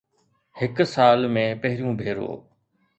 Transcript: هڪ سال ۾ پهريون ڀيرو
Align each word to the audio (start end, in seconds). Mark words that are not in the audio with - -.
هڪ 0.59 0.75
سال 0.93 1.19
۾ 1.37 1.45
پهريون 1.61 1.91
ڀيرو 2.01 2.29